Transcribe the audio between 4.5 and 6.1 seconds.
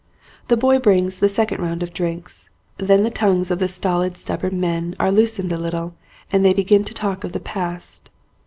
men are loosened a little